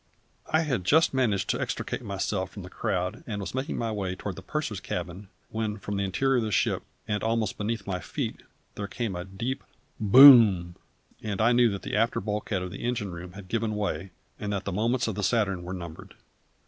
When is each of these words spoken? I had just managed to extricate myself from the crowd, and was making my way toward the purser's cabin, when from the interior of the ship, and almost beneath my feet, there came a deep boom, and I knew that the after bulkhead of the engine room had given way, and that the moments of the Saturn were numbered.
I 0.51 0.61
had 0.61 0.83
just 0.83 1.13
managed 1.13 1.47
to 1.51 1.61
extricate 1.61 2.01
myself 2.03 2.49
from 2.49 2.63
the 2.63 2.71
crowd, 2.71 3.23
and 3.27 3.39
was 3.39 3.53
making 3.53 3.77
my 3.77 3.91
way 3.91 4.15
toward 4.15 4.35
the 4.35 4.41
purser's 4.41 4.79
cabin, 4.79 5.27
when 5.51 5.77
from 5.77 5.95
the 5.95 6.03
interior 6.03 6.37
of 6.37 6.43
the 6.43 6.51
ship, 6.51 6.81
and 7.07 7.21
almost 7.23 7.55
beneath 7.55 7.85
my 7.85 7.99
feet, 7.99 8.41
there 8.73 8.87
came 8.87 9.15
a 9.15 9.23
deep 9.23 9.63
boom, 9.99 10.75
and 11.21 11.39
I 11.39 11.51
knew 11.51 11.69
that 11.69 11.83
the 11.83 11.95
after 11.95 12.19
bulkhead 12.19 12.63
of 12.63 12.71
the 12.71 12.83
engine 12.83 13.11
room 13.11 13.33
had 13.33 13.47
given 13.47 13.75
way, 13.75 14.09
and 14.39 14.51
that 14.51 14.65
the 14.65 14.71
moments 14.71 15.07
of 15.07 15.13
the 15.13 15.21
Saturn 15.23 15.61
were 15.61 15.71
numbered. 15.71 16.15